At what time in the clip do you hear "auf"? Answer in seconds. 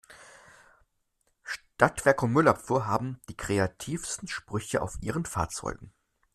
4.81-4.97